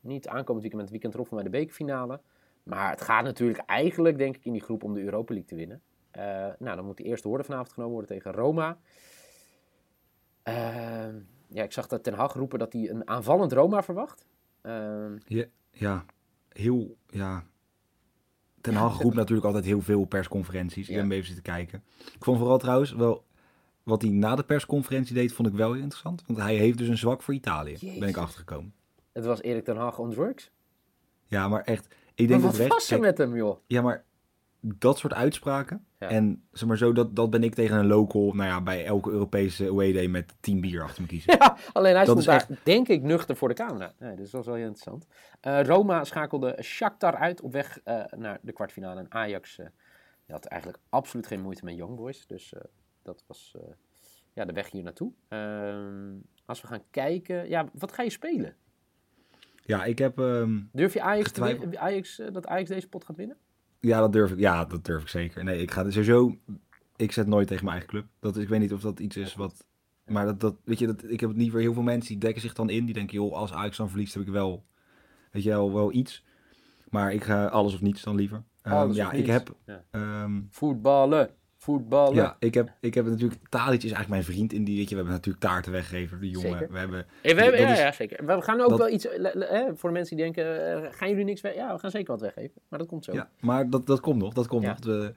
niet 0.00 0.28
aankomend 0.28 0.62
weekend 0.62 0.82
het 0.82 0.90
weekend 0.90 1.14
erop 1.14 1.28
bij 1.30 1.42
de 1.42 1.50
bekerfinale. 1.50 2.20
Maar 2.62 2.90
het 2.90 3.00
gaat 3.00 3.24
natuurlijk 3.24 3.58
eigenlijk, 3.66 4.18
denk 4.18 4.36
ik, 4.36 4.44
in 4.44 4.52
die 4.52 4.62
groep 4.62 4.84
om 4.84 4.94
de 4.94 5.02
Europa 5.02 5.32
League 5.32 5.48
te 5.48 5.56
winnen. 5.56 5.82
Nou, 6.58 6.76
dan 6.76 6.84
moet 6.84 6.96
die 6.96 7.06
eerste 7.06 7.28
hoorde 7.28 7.44
vanavond 7.44 7.72
genomen 7.72 7.92
worden 7.92 8.10
tegen 8.10 8.32
Roma. 8.32 8.78
Ehm, 10.42 11.16
ja, 11.52 11.62
ik 11.62 11.72
zag 11.72 11.86
dat 11.86 12.02
Ten 12.02 12.14
Hag 12.14 12.32
roepen 12.34 12.58
dat 12.58 12.72
hij 12.72 12.90
een 12.90 13.08
aanvallend 13.08 13.52
Roma 13.52 13.82
verwacht. 13.82 14.24
Ehm, 14.62 15.16
Ja, 15.26 15.44
ja, 15.70 16.04
heel, 16.48 16.96
ja. 17.08 17.44
Ten 18.60 18.74
Hag 18.74 19.00
roept 19.02 19.14
natuurlijk 19.14 19.46
altijd 19.46 19.64
heel 19.64 19.80
veel 19.80 20.04
persconferenties. 20.04 20.82
Ik 20.82 20.88
Ja. 20.88 20.92
heb 20.94 21.02
hem 21.02 21.12
even 21.12 21.26
zitten 21.26 21.44
kijken. 21.44 21.82
Ik 22.14 22.24
vond 22.24 22.38
vooral 22.38 22.58
trouwens 22.58 22.92
wel, 22.92 23.24
wat 23.82 24.02
hij 24.02 24.10
na 24.10 24.34
de 24.34 24.42
persconferentie 24.44 25.14
deed, 25.14 25.32
vond 25.32 25.48
ik 25.48 25.54
wel 25.54 25.72
heel 25.72 25.82
interessant. 25.82 26.22
Want 26.26 26.38
hij 26.38 26.56
heeft 26.56 26.78
dus 26.78 26.88
een 26.88 26.98
zwak 26.98 27.22
voor 27.22 27.34
Italië, 27.34 27.96
ben 27.98 28.08
ik 28.08 28.16
achtergekomen. 28.16 28.74
het 29.12 29.24
was 29.24 29.42
Erik 29.42 29.64
Ten 29.64 29.76
Hag 29.76 29.98
on 29.98 30.10
drugs. 30.10 30.50
Ja, 31.26 31.48
maar 31.48 31.62
echt, 31.62 31.84
ik 31.86 31.92
Maar 32.16 32.26
denk 32.26 32.40
wat 32.42 32.50
oprecht, 32.52 32.70
was 32.72 32.90
er 32.90 33.00
met 33.00 33.18
hem, 33.18 33.36
joh? 33.36 33.56
Ja, 33.66 33.82
maar 33.82 34.04
dat 34.60 34.98
soort 34.98 35.14
uitspraken. 35.14 35.86
Ja. 35.98 36.08
En 36.08 36.44
zeg 36.52 36.68
maar 36.68 36.76
zo, 36.76 36.92
dat, 36.92 37.16
dat 37.16 37.30
ben 37.30 37.42
ik 37.42 37.54
tegen 37.54 37.76
een 37.76 37.86
local, 37.86 38.32
nou 38.32 38.48
ja, 38.48 38.62
bij 38.62 38.84
elke 38.84 39.10
Europese 39.10 39.68
away 39.68 39.92
day 39.92 40.06
met 40.06 40.34
10 40.40 40.60
bier 40.60 40.82
achter 40.82 41.02
me 41.02 41.08
kiezen. 41.08 41.36
Ja, 41.38 41.56
alleen 41.72 41.94
hij 41.94 42.04
Dat 42.04 42.22
stond 42.22 42.50
is 42.50 42.56
denk 42.62 42.88
ik, 42.88 43.02
nuchter 43.02 43.36
voor 43.36 43.48
de 43.48 43.54
camera. 43.54 43.92
Nee, 43.98 44.16
dus 44.16 44.30
dat 44.30 44.32
was 44.32 44.46
wel 44.46 44.54
heel 44.54 44.66
interessant. 44.66 45.06
Eh, 45.40 45.62
Roma 45.62 46.04
schakelde 46.04 46.58
Shakhtar 46.62 47.16
uit 47.16 47.40
op 47.40 47.52
weg 47.52 47.80
eh, 47.84 48.04
naar 48.16 48.38
de 48.42 48.52
kwartfinale. 48.52 49.00
En 49.00 49.06
Ajax 49.08 49.56
die 49.56 50.38
had 50.38 50.44
eigenlijk 50.44 50.82
absoluut 50.88 51.26
geen 51.26 51.40
moeite 51.40 51.64
met 51.64 51.76
Young 51.76 51.96
Boys. 51.96 52.26
Dus 52.26 52.54
dat 53.02 53.24
was 53.26 53.56
ja, 54.32 54.44
de 54.44 54.52
weg 54.52 54.70
hier 54.70 54.82
naartoe. 54.82 55.12
Ehm, 55.28 56.14
als 56.44 56.60
we 56.60 56.66
gaan 56.66 56.82
kijken, 56.90 57.48
ja, 57.48 57.68
wat 57.72 57.92
ga 57.92 58.02
je 58.02 58.10
spelen? 58.10 58.56
Ja, 59.64 59.84
ik 59.84 59.98
heb, 59.98 60.18
ehm, 60.18 60.60
Durf 60.72 60.92
je 60.92 61.00
Ajax, 61.00 61.32
te 61.32 61.42
Getwijfeld. 61.42 61.76
Ajax 61.76 62.22
dat 62.32 62.46
Ajax 62.46 62.68
deze 62.68 62.88
pot 62.88 63.04
gaat 63.04 63.16
winnen? 63.16 63.36
Ja, 63.80 64.00
dat 64.00 64.12
durf 64.12 64.30
ik, 64.32 64.38
ja, 64.38 64.64
dat 64.64 64.84
durf 64.84 65.02
ik 65.02 65.08
zeker. 65.08 65.44
Nee, 65.44 65.62
ik 65.62 65.70
ga 65.70 65.84
er 65.84 65.92
sowieso, 65.92 66.36
ik 66.96 67.12
zet 67.12 67.26
nooit 67.26 67.46
tegen 67.48 67.64
mijn 67.64 67.76
eigen 67.76 67.94
club. 67.96 68.06
Dat, 68.20 68.36
is- 68.36 68.42
ik 68.42 68.48
weet 68.48 68.60
niet 68.60 68.72
of 68.72 68.80
dat 68.80 69.00
iets 69.00 69.16
is 69.16 69.34
wat 69.34 69.66
Maar 70.06 70.24
dat, 70.26 70.40
dat, 70.40 70.56
weet 70.64 70.78
je, 70.78 70.86
dat, 70.86 71.04
ik 71.10 71.20
heb 71.20 71.28
het 71.28 71.38
niet 71.38 71.50
voor 71.50 71.60
heel 71.60 71.72
veel 71.74 71.82
mensen 71.82 72.08
die 72.10 72.18
dekken 72.18 72.40
zich 72.42 72.52
dan 72.54 72.70
in. 72.70 72.84
Die 72.84 72.94
denken, 72.94 73.14
joh, 73.14 73.32
als 73.32 73.52
Ajax 73.52 73.76
dan 73.76 73.88
verliest, 73.88 74.14
heb 74.14 74.22
ik 74.22 74.28
wel, 74.28 74.64
weet 75.30 75.42
je 75.42 75.48
wel, 75.50 75.72
wel 75.72 75.92
iets. 75.92 76.24
Maar 76.90 77.12
ik 77.12 77.24
ga 77.24 77.46
alles 77.46 77.74
of 77.74 77.80
niets 77.80 78.02
dan 78.02 78.16
liever. 78.16 78.42
Ehm, 78.62 78.92
ja, 78.92 79.06
of 79.06 79.12
ik 79.12 79.26
heb, 79.26 79.54
Ja. 79.66 79.84
ehm, 79.90 80.40
Voetballen, 80.48 81.30
voetballen. 81.64 82.14
ja, 82.14 82.36
ik 82.38 82.54
heb, 82.54 82.72
ik 82.80 82.94
heb 82.94 83.06
natuurlijk, 83.06 83.40
Tadic 83.48 83.76
is 83.82 83.92
eigenlijk 83.92 84.08
mijn 84.08 84.24
vriend 84.24 84.52
in 84.52 84.64
die, 84.64 84.76
weet 84.76 84.84
je, 84.88 84.90
we 84.90 84.96
hebben 84.96 85.14
natuurlijk 85.14 85.44
taarten 85.44 85.72
weggegeven, 85.72 86.20
die 86.20 86.30
jongen. 86.30 86.50
Zeker. 86.50 86.72
We 86.72 86.78
hebben, 86.78 87.06
Eh, 87.22 87.34
we 87.34 87.42
hebben, 87.42 87.60
ja, 87.60 87.72
is- 87.72 87.78
ja, 87.78 87.92
zeker. 87.92 88.26
We 88.26 88.42
gaan 88.42 88.60
ook 88.60 88.68
dat- 88.68 88.78
wel 88.78 88.88
iets, 88.90 89.04
le- 89.16 89.30
le- 89.34 89.46
hè, 89.46 89.76
voor 89.76 89.88
de 89.88 89.94
mensen 89.94 90.16
die 90.16 90.24
denken, 90.24 90.72
eh, 90.84 90.88
gaan 90.92 91.08
jullie 91.08 91.24
niks 91.24 91.40
weg? 91.40 91.54
Ja, 91.54 91.72
we 91.74 91.78
gaan 91.78 91.90
zeker 91.90 92.12
wat 92.12 92.20
weggeven. 92.20 92.60
Maar 92.68 92.78
dat 92.78 92.88
komt 92.88 93.04
zo. 93.04 93.12
ja, 93.12 93.30
maar 93.40 93.70
dat, 93.70 93.86
dat 93.86 94.00
komt 94.00 94.22
nog, 94.22 94.32
dat 94.32 94.46
komt 94.46 94.62
Ja. 94.62 94.68
nog. 94.68 94.78
De, 94.78 95.14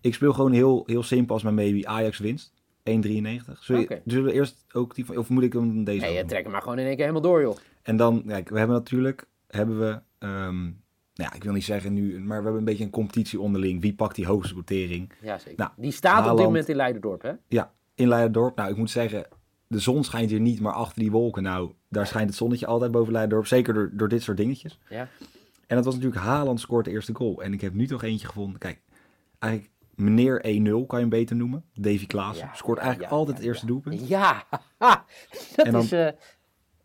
ik 0.00 0.14
speel 0.14 0.32
gewoon 0.32 0.52
heel, 0.52 0.82
heel 0.86 1.02
simpel 1.02 1.34
als 1.34 1.42
mijn 1.42 1.54
baby 1.56 1.84
Ajax 1.86 2.18
winst. 2.18 2.52
1,93. 2.82 3.62
Zullen, 3.64 3.82
Oké. 3.82 4.00
zullen 4.04 4.24
we 4.24 4.32
eerst 4.32 4.64
ook 4.72 4.94
die 4.94 5.04
van, 5.04 5.16
of 5.16 5.28
moet 5.28 5.42
ik 5.42 5.52
hem 5.52 5.84
deze 5.84 6.00
Nee, 6.04 6.14
je 6.14 6.24
trekt 6.24 6.42
hem 6.42 6.52
maar 6.52 6.62
gewoon 6.62 6.78
in 6.78 6.86
één 6.86 6.96
keer 6.96 7.06
helemaal 7.06 7.30
door, 7.30 7.40
joh. 7.40 7.56
En 7.82 7.96
dan, 7.96 8.22
kijk, 8.26 8.48
we 8.48 8.58
hebben 8.58 8.76
natuurlijk, 8.76 9.26
hebben 9.48 9.78
we, 9.78 10.00
ehm, 10.18 10.70
nou 11.20 11.32
ja, 11.32 11.36
ik 11.38 11.44
wil 11.44 11.52
niet 11.52 11.64
zeggen 11.64 11.92
nu, 11.92 12.18
maar 12.20 12.36
we 12.38 12.42
hebben 12.42 12.54
een 12.58 12.64
beetje 12.64 12.84
een 12.84 12.90
competitie 12.90 13.40
onderling. 13.40 13.80
Wie 13.80 13.94
pakt 13.94 14.14
die 14.14 14.26
hoogste 14.26 14.52
quotering? 14.54 15.12
Ja, 15.20 15.38
zeker. 15.38 15.58
Nou, 15.58 15.70
die 15.76 15.92
staat 15.92 16.30
op 16.30 16.36
dit 16.36 16.46
moment 16.46 16.68
in 16.68 16.76
Leiderdorp, 16.76 17.22
hè? 17.22 17.32
Ja, 17.48 17.72
in 17.94 18.08
Leiderdorp. 18.08 18.56
Nou, 18.56 18.70
ik 18.70 18.76
moet 18.76 18.90
zeggen, 18.90 19.26
de 19.66 19.78
zon 19.78 20.04
schijnt 20.04 20.30
hier 20.30 20.40
niet, 20.40 20.60
maar 20.60 20.72
achter 20.72 21.00
die 21.00 21.10
wolken, 21.10 21.42
nou, 21.42 21.72
daar 21.88 22.06
schijnt 22.06 22.28
het 22.28 22.36
zonnetje 22.38 22.66
altijd 22.66 22.90
boven 22.90 23.12
Leiderdorp. 23.12 23.46
Zeker 23.46 23.74
door, 23.74 23.90
door 23.92 24.08
dit 24.08 24.22
soort 24.22 24.36
dingetjes. 24.36 24.78
Ja. 24.88 25.08
En 25.66 25.76
dat 25.76 25.84
was 25.84 25.94
natuurlijk 25.94 26.22
Haaland 26.22 26.60
scoort 26.60 26.84
de 26.84 26.90
eerste 26.90 27.14
goal. 27.14 27.42
En 27.42 27.52
ik 27.52 27.60
heb 27.60 27.74
nu 27.74 27.86
toch 27.86 28.02
eentje 28.02 28.26
gevonden. 28.26 28.58
Kijk, 28.58 28.80
eigenlijk 29.38 29.72
meneer 29.94 30.36
1-0 30.38 30.42
kan 30.86 30.86
je 30.88 30.96
hem 30.96 31.08
beter 31.08 31.36
noemen. 31.36 31.64
Davy 31.74 32.06
Klaassen 32.06 32.46
Ja, 32.46 32.54
scoort 32.54 32.78
eigenlijk 32.78 33.10
ja, 33.10 33.16
altijd 33.16 33.36
het 33.36 33.46
eerste 33.46 33.66
doelpunt. 33.66 34.08
Ja, 34.08 34.44
dat 35.56 35.66
En 35.66 35.72
dan- 35.72 35.82
is... 35.82 35.92
eh 35.92 36.08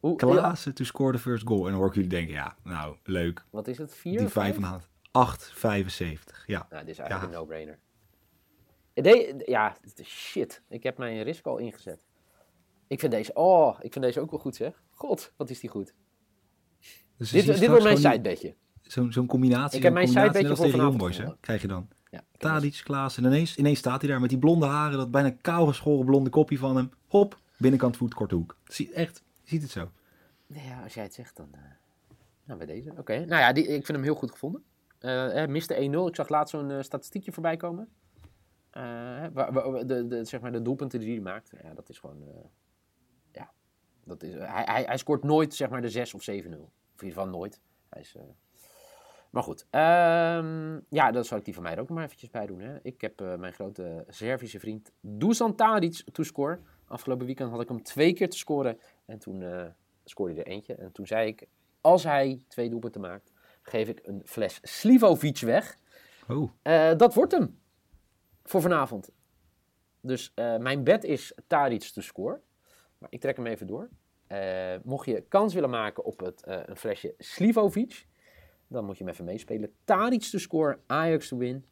hoe, 0.07 0.15
Klaassen 0.17 0.73
to 0.73 0.83
score 0.83 1.11
the 1.11 1.19
first 1.19 1.47
goal. 1.47 1.65
En 1.65 1.69
dan 1.71 1.79
hoor 1.79 1.87
ik 1.87 1.93
jullie 1.95 2.09
denken, 2.09 2.33
ja, 2.33 2.55
nou, 2.63 2.95
leuk. 3.03 3.45
Wat 3.49 3.67
is 3.67 3.77
het? 3.77 3.95
Vier? 3.95 4.17
Die 4.17 4.25
of 4.25 4.31
vijf 4.31 4.53
van 4.53 4.63
de 4.63 4.69
hand. 4.69 4.87
8,75. 5.11 6.45
Ja. 6.45 6.67
Nou, 6.69 6.81
dit 6.85 6.91
is 6.93 6.99
eigenlijk 6.99 7.31
Ja. 7.31 7.37
een 7.37 7.43
no-brainer. 7.43 7.79
Eh, 8.93 9.03
De- 9.03 9.43
ja, 9.45 9.75
shit. 10.03 10.61
Ik 10.69 10.83
heb 10.83 10.97
mijn 10.97 11.23
risk 11.23 11.45
al 11.45 11.57
ingezet. 11.57 12.05
Ik 12.87 12.99
vind 12.99 13.11
deze... 13.11 13.33
Oh, 13.33 13.77
ik 13.81 13.91
vind 13.93 14.05
deze 14.05 14.19
ook 14.21 14.31
wel 14.31 14.39
goed, 14.39 14.55
zeg. 14.55 14.81
God, 14.89 15.33
wat 15.37 15.49
is 15.49 15.59
die 15.59 15.69
goed. 15.69 15.93
Dus 17.17 17.29
Dit, 17.31 17.45
dit 17.45 17.67
wordt 17.67 17.83
mijn 17.83 17.97
sidebedje. 17.97 18.55
Zo'n 18.81 19.11
zo'n 19.11 19.25
combinatie. 19.27 19.77
Ik 19.77 19.83
heb 19.83 19.93
mijn 19.93 20.07
sidebedje 20.07 20.55
voor 20.55 20.67
Youngboys, 20.67 21.17
hè? 21.17 21.25
Krijg 21.39 21.61
je 21.61 21.67
dan. 21.67 21.87
Ja, 22.11 22.23
Tadic, 22.37 22.81
Klaassen. 22.83 23.23
En 23.25 23.31
ineens, 23.31 23.55
ineens 23.57 23.79
staat 23.79 24.01
hij 24.01 24.09
daar 24.09 24.19
met 24.21 24.29
die 24.29 24.39
blonde 24.39 24.65
haren. 24.65 24.97
Dat 24.97 25.11
bijna 25.11 25.29
kaal 25.41 25.65
geschoren 25.67 26.05
blonde 26.05 26.29
kopje 26.29 26.57
van 26.57 26.75
hem. 26.75 26.91
Hop, 27.07 27.39
binnenkant 27.57 27.97
voet, 27.97 28.13
korte 28.13 28.35
hoek. 28.35 28.57
Zie, 28.63 28.93
echt, 28.93 29.23
je 29.45 29.51
ziet 29.51 29.61
het 29.61 29.71
zo. 29.71 29.91
Ja, 30.47 30.83
als 30.83 30.93
jij 30.93 31.03
het 31.03 31.13
zegt, 31.13 31.35
dan... 31.35 31.49
nou, 32.43 32.57
bij 32.57 32.67
deze. 32.67 32.91
Oké. 32.97 33.17
Nou 33.17 33.41
ja, 33.41 33.53
die, 33.53 33.63
ik 33.63 33.85
vind 33.85 33.87
hem 33.87 34.03
heel 34.03 34.15
goed 34.15 34.31
gevonden. 34.31 34.63
Eh, 34.99 35.45
miste 35.45 35.75
1-0. 35.75 36.07
Ik 36.07 36.15
zag 36.15 36.29
laatst 36.29 36.55
zo'n 36.55 36.83
statistiekje 36.83 37.31
voorbij 37.31 37.57
komen. 37.57 37.89
De, 38.71 40.05
de, 40.07 40.23
zeg 40.23 40.41
maar 40.41 40.51
de 40.51 40.61
doelpunten 40.61 40.99
die 40.99 41.11
hij 41.11 41.19
maakt. 41.19 41.51
Ja, 41.63 41.73
dat 41.73 41.89
is 41.89 41.99
gewoon... 41.99 42.23
ja, 43.31 43.51
dat 44.03 44.23
is, 44.23 44.33
hij, 44.33 44.63
hij, 44.65 44.83
hij 44.83 44.97
scoort 44.97 45.23
nooit 45.23 45.53
zeg 45.53 45.69
maar 45.69 45.81
de 45.81 45.89
6 45.89 46.13
of 46.13 46.21
7-0. 46.21 46.25
Of 46.25 46.33
in 46.37 46.49
ieder 46.49 46.69
geval 46.97 47.27
nooit. 47.27 47.61
Hij 47.89 48.01
is... 48.01 48.15
Maar 49.29 49.43
goed, 49.43 49.67
ehm, 49.69 50.79
ja, 50.89 51.11
dan 51.11 51.25
zal 51.25 51.37
ik 51.37 51.45
die 51.45 51.53
van 51.53 51.63
mij 51.63 51.73
er 51.73 51.79
ook 51.79 51.89
maar 51.89 52.03
eventjes 52.03 52.29
bij 52.29 52.45
doen. 52.45 52.59
Hè. 52.59 52.77
Ik 52.81 53.01
heb 53.01 53.19
mijn 53.37 53.53
grote 53.53 54.05
Servische 54.07 54.59
vriend 54.59 54.91
Dusan 55.01 55.55
Tadic 55.55 56.03
to 56.11 56.23
score. 56.23 56.59
Afgelopen 56.87 57.25
weekend 57.25 57.51
had 57.51 57.61
ik 57.61 57.67
hem 57.67 57.83
twee 57.83 58.13
keer 58.13 58.29
te 58.29 58.37
scoren 58.37 58.79
en 59.05 59.19
toen 59.19 59.41
eh, 59.41 59.65
scoorde 60.03 60.33
hij 60.33 60.43
er 60.43 60.51
eentje. 60.51 60.75
En 60.75 60.91
toen 60.91 61.07
zei 61.07 61.27
ik, 61.27 61.47
als 61.81 62.03
hij 62.03 62.41
twee 62.47 62.69
doelpunten 62.69 63.01
maakt, 63.01 63.31
geef 63.61 63.87
ik 63.87 63.99
een 64.03 64.21
fles 64.25 64.59
Slivovic 64.61 65.39
weg. 65.39 65.77
Oh, 66.29 66.51
Eh, 66.61 66.95
dat 66.97 67.13
wordt 67.13 67.31
hem 67.31 67.59
voor 68.43 68.61
vanavond. 68.61 69.09
Dus 70.01 70.31
eh, 70.35 70.57
mijn 70.57 70.83
bet 70.83 71.03
is 71.03 71.33
Tadic 71.47 71.81
to 71.83 72.01
score. 72.01 72.41
Maar 72.97 73.09
ik 73.11 73.21
trek 73.21 73.35
hem 73.37 73.45
even 73.45 73.67
door. 73.67 73.89
Mocht 74.83 75.05
je 75.05 75.21
kans 75.21 75.53
willen 75.53 75.69
maken 75.69 76.03
op 76.05 76.19
het, 76.19 76.41
een 76.45 76.77
flesje 76.77 77.13
Slivovic, 77.17 78.07
dan 78.67 78.85
moet 78.85 78.97
je 78.97 79.03
hem 79.03 79.13
even 79.13 79.25
meespelen. 79.25 79.73
Tadic 79.83 80.21
to 80.21 80.37
score, 80.37 80.79
Ajax 80.85 81.27
to 81.27 81.37
win. 81.37 81.65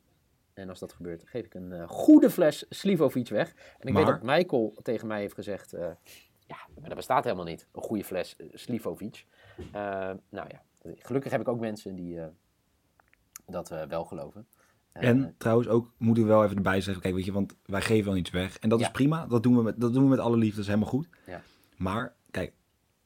En 0.54 0.70
als 0.70 0.80
dat 0.80 0.94
gebeurt, 0.94 1.24
geef 1.26 1.46
ik 1.46 1.54
een 1.54 1.72
eh, 1.72 1.88
goede 1.88 2.30
fles 2.30 2.66
Slivovic 2.70 3.30
weg. 3.30 3.54
En 3.80 3.88
ik 3.88 3.94
weet 3.94 4.06
dat 4.06 4.22
Michael 4.22 4.76
tegen 4.82 5.08
mij 5.08 5.20
heeft 5.20 5.34
gezegd, 5.34 5.74
eh, 5.74 5.90
ja, 6.48 6.58
maar 6.80 6.88
dat 6.88 6.96
bestaat 6.96 7.24
helemaal 7.24 7.46
niet, 7.46 7.68
een 7.72 7.82
goede 7.82 8.04
fles 8.04 8.36
eh, 8.36 8.48
Slivovic. 8.54 9.26
Nou 9.72 10.18
ja, 10.30 10.62
gelukkig 10.98 11.32
heb 11.32 11.42
ik 11.42 11.48
ook 11.48 11.60
mensen 11.60 11.96
die 11.96 12.20
dat 13.46 13.70
wel 13.88 14.04
geloven. 14.06 14.48
En 14.92 15.36
trouwens 15.38 15.68
ook, 15.68 15.94
moeten 15.98 16.24
we 16.24 16.30
wel 16.30 16.44
even 16.44 16.56
erbij 16.56 16.82
zeggen, 16.82 17.02
kijk, 17.04 17.16
weet 17.16 17.26
je, 17.26 17.32
want 17.32 17.56
wij 17.66 17.82
geven 17.82 18.06
wel 18.06 18.16
iets 18.16 18.30
weg. 18.30 18.58
En 18.60 18.70
dat 18.70 18.80
Ja. 18.80 18.86
is 18.86 18.92
prima, 18.92 19.26
dat 19.28 19.44
doen, 19.44 19.56
we 19.56 19.62
met, 19.64 19.82
dat 19.82 19.94
doen 19.94 20.04
we 20.04 20.10
met 20.10 20.20
alle 20.20 20.38
liefde, 20.38 20.56
dat 20.56 20.60
is 20.66 20.68
helemaal 20.68 20.90
goed. 20.90 21.08
Ja. 21.26 21.42
Maar, 21.78 22.16
kijk, 22.32 22.54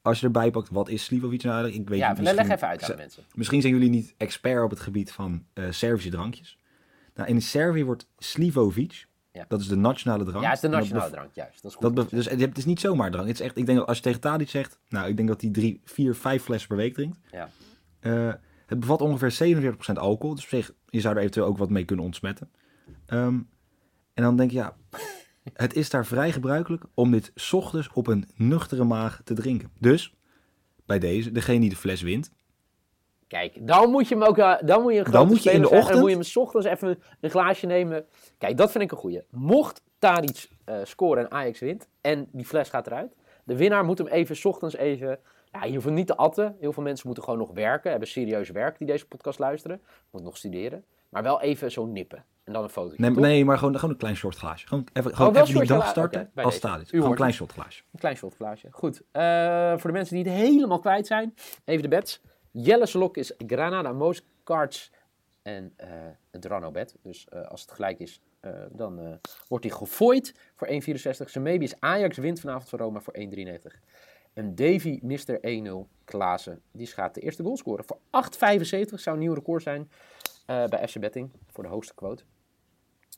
als 0.02 0.20
je 0.20 0.26
erbij 0.26 0.50
pakt, 0.50 0.68
wat 0.70 0.88
is 0.88 1.04
Slivovic 1.04 1.42
nou 1.42 1.54
eigenlijk? 1.54 1.82
Ik 1.82 1.88
weet 1.88 1.98
ja, 1.98 2.08
niet, 2.12 2.32
leg 2.34 2.48
even 2.48 2.68
uit 2.68 2.82
aan 2.82 2.90
de 2.90 2.96
mensen. 2.96 3.24
Misschien 3.34 3.60
zijn 3.60 3.72
jullie 3.72 3.90
niet 3.90 4.14
expert 4.16 4.64
op 4.64 4.70
het 4.70 4.80
gebied 4.80 5.12
van 5.12 5.44
eh 5.52 5.70
Servische 5.70 6.10
drankjes. 6.10 6.57
Nou, 7.18 7.30
in 7.30 7.42
Servië 7.42 7.84
wordt 7.84 8.08
Slivovic, 8.18 9.06
Ja. 9.32 9.44
dat 9.48 9.60
is 9.60 9.68
de 9.68 9.76
nationale 9.76 10.24
drank. 10.24 10.42
Ja, 10.42 10.48
het 10.48 10.56
is 10.56 10.70
de 10.70 10.76
nationale 10.76 11.10
drank, 11.10 11.34
juist. 11.34 11.62
Dat 11.62 11.70
is 11.70 11.76
goed. 11.76 11.96
Dat 11.96 12.10
dus 12.10 12.28
het 12.28 12.58
is 12.58 12.64
niet 12.64 12.80
zomaar 12.80 13.10
drank. 13.10 13.26
Het 13.28 13.40
is 13.40 13.46
echt, 13.46 13.56
ik 13.56 13.66
denk 13.66 13.78
dat 13.78 13.86
als 13.86 13.96
je 13.96 14.02
tegen 14.02 14.20
Tadic 14.20 14.48
zegt, 14.48 14.78
nou, 14.88 15.08
ik 15.08 15.16
denk 15.16 15.28
dat 15.28 15.40
hij 15.40 15.50
drie, 15.50 15.80
vier, 15.84 16.14
vijf 16.14 16.42
flessen 16.42 16.68
per 16.68 16.76
week 16.76 16.94
drinkt. 16.94 17.18
Ja. 17.30 17.50
Eh, 18.00 18.32
het 18.66 18.80
bevat 18.80 19.00
ongeveer 19.00 19.32
47% 19.32 19.98
alcohol. 19.98 20.34
Dus 20.34 20.44
op 20.44 20.50
zich, 20.50 20.72
je 20.86 21.00
zou 21.00 21.14
er 21.14 21.20
eventueel 21.20 21.46
ook 21.46 21.58
wat 21.58 21.70
mee 21.70 21.84
kunnen 21.84 22.04
ontsmetten. 22.04 22.50
Ehm, 23.06 23.34
en 24.14 24.22
dan 24.22 24.36
denk 24.36 24.50
je, 24.50 24.56
ja, 24.56 24.76
het 25.52 25.74
is 25.74 25.90
daar 25.90 26.06
vrij 26.06 26.32
gebruikelijk 26.32 26.84
om 26.94 27.10
dit 27.10 27.32
ochtends 27.50 27.88
op 27.92 28.06
een 28.06 28.28
nuchtere 28.34 28.84
maag 28.84 29.20
te 29.24 29.34
drinken. 29.34 29.70
Dus, 29.78 30.14
bij 30.86 30.98
deze, 30.98 31.32
degene 31.32 31.60
die 31.60 31.70
de 31.70 31.76
fles 31.76 32.02
wint, 32.02 32.32
Kijk, 33.28 33.66
dan 33.66 33.90
moet 33.90 34.08
je 34.08 34.14
hem 34.14 34.24
ook, 34.24 34.38
eh, 34.38 34.54
dan 34.64 34.82
moet 34.82 34.92
je 34.92 34.98
een 34.98 35.04
grote 35.06 35.26
moet 35.26 35.42
je 35.42 35.50
in 35.50 35.62
de 35.62 35.68
dan 35.68 35.78
ochtend- 35.78 35.98
moet 36.00 36.08
je 36.08 36.14
hem 36.14 36.24
's 36.24 36.36
ochtends 36.36 36.66
even 36.66 36.98
een 37.20 37.30
glaasje 37.30 37.66
nemen. 37.66 38.06
Kijk, 38.38 38.56
dat 38.56 38.70
vind 38.70 38.84
ik 38.84 38.90
een 38.90 38.96
goeie. 38.98 39.22
Mocht 39.30 39.82
Tadic 39.98 40.48
eh 40.64 40.76
scoren 40.82 41.24
en 41.24 41.30
Ajax 41.30 41.58
wint 41.58 41.88
en 42.00 42.28
die 42.32 42.44
fles 42.44 42.68
gaat 42.68 42.86
eruit, 42.86 43.14
de 43.44 43.56
winnaar 43.56 43.84
moet 43.84 43.98
hem 43.98 44.06
even 44.06 44.36
's 44.36 44.44
ochtends 44.44 44.76
even, 44.76 45.18
ja, 45.52 45.64
je 45.64 45.72
hoeft 45.72 45.84
hem 45.84 45.94
niet 45.94 46.06
te 46.06 46.16
atten. 46.16 46.56
Heel 46.60 46.72
veel 46.72 46.82
mensen 46.82 47.06
moeten 47.06 47.24
gewoon 47.24 47.38
nog 47.38 47.50
werken, 47.52 47.90
hebben 47.90 48.08
serieus 48.08 48.50
werk 48.50 48.78
die 48.78 48.86
deze 48.86 49.06
podcast 49.06 49.38
luisteren, 49.38 49.80
moet 50.10 50.22
nog 50.22 50.36
studeren, 50.36 50.84
maar 51.08 51.22
wel 51.22 51.40
even 51.40 51.70
zo 51.72 51.86
nippen 51.86 52.24
en 52.44 52.52
dan 52.52 52.62
een 52.62 52.68
foto. 52.68 52.94
nee, 52.96 53.10
nee 53.10 53.44
maar 53.44 53.58
gewoon, 53.58 53.74
gewoon 53.74 53.90
een 53.90 53.96
klein 54.00 54.16
short 54.16 54.36
glaasje. 54.36 54.66
Gewoon 54.66 54.86
even, 54.92 55.14
gewoon 55.14 55.30
Oh, 55.30 55.34
even 55.40 55.46
die 55.46 55.54
short 55.56 55.68
dag 55.68 55.88
starten 55.88 56.30
als. 56.34 56.58
U 56.60 56.60
Gewoon 56.88 57.10
een 57.10 57.16
klein 57.16 57.32
short 57.32 57.52
glaasje. 57.52 57.82
Een 57.92 57.98
klein 57.98 58.16
shotglaasje. 58.16 58.68
Goed. 58.70 59.02
Eh, 59.12 59.70
voor 59.70 59.90
de 59.90 59.96
mensen 59.96 60.14
die 60.22 60.24
het 60.24 60.42
helemaal 60.42 60.78
kwijt 60.78 61.06
zijn, 61.06 61.34
even 61.64 61.82
de 61.82 61.88
bets. 61.88 62.20
Jelle's 62.60 62.92
lok 62.92 63.16
is 63.16 63.32
Granada 63.46 63.92
Most 63.92 64.24
Cards 64.44 64.92
en 65.42 65.72
eh 65.76 66.72
het. 66.72 66.96
Dus 67.02 67.28
eh, 67.28 67.46
als 67.46 67.60
het 67.60 67.70
gelijk 67.70 67.98
is, 67.98 68.20
eh, 68.40 68.52
dan 68.70 69.20
wordt 69.48 69.64
hij 69.64 69.74
gefooid 69.74 70.34
voor 70.54 70.68
1,64. 70.68 71.30
Zijn 71.30 71.44
maybe 71.44 71.64
is 71.64 71.80
Ajax 71.80 72.16
wint 72.16 72.40
vanavond 72.40 72.68
van 72.68 72.78
Roma 72.78 73.00
voor 73.00 73.14
1,93. 73.14 73.80
En 74.32 74.54
Davy 74.54 74.98
Mr. 75.02 75.38
1-0 75.40 75.88
Klaassen, 76.04 76.62
die 76.72 76.86
gaat 76.86 77.14
de 77.14 77.20
eerste 77.20 77.42
goal 77.42 77.56
scoren. 77.56 77.84
Voor 77.84 77.98
8,75 78.10 78.94
zou 78.94 79.16
een 79.16 79.22
nieuw 79.22 79.34
record 79.34 79.62
zijn 79.62 79.90
bij 80.46 80.88
FC 80.88 81.00
Betting 81.00 81.30
voor 81.46 81.64
de 81.64 81.70
hoogste 81.70 81.94
quote. 81.94 82.24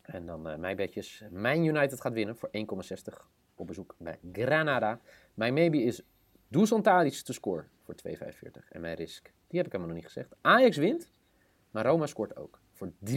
En 0.03 0.27
dan 0.27 0.43
mijn 0.43 0.77
betjes. 0.77 1.23
Mijn 1.31 1.65
United 1.65 2.01
gaat 2.01 2.13
winnen 2.13 2.37
voor 2.37 2.51
1,60 2.53 3.27
op 3.55 3.67
bezoek 3.67 3.95
bij 3.99 4.19
Granada. 4.33 5.01
Mijn 5.35 5.55
maybe 5.55 5.83
is 5.83 6.03
Dusan 6.49 6.83
Tadic 6.83 7.15
te 7.15 7.33
score 7.33 7.65
voor 8.01 8.29
2,45. 8.63 8.69
En 8.69 8.81
mijn 8.81 8.95
risk, 8.95 9.33
die 9.49 9.57
heb 9.59 9.67
ik 9.67 9.73
helemaal 9.73 9.87
nog 9.95 9.97
niet 10.03 10.13
gezegd. 10.13 10.33
Ajax 10.41 10.77
wint, 10.77 11.11
maar 11.71 11.85
Roma 11.87 12.07
scoort 12.07 12.37
ook. 12.37 12.61
Voor 12.73 12.93
3,20 13.11 13.15